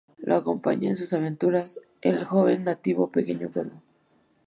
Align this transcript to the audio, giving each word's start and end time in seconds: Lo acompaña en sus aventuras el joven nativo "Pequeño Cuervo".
Lo 0.17 0.33
acompaña 0.33 0.89
en 0.89 0.95
sus 0.95 1.13
aventuras 1.13 1.79
el 2.01 2.23
joven 2.25 2.63
nativo 2.63 3.11
"Pequeño 3.11 3.51
Cuervo". 3.53 3.83